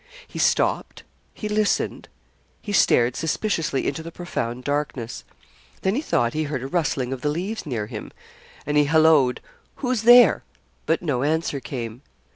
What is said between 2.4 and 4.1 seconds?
he stared suspiciously into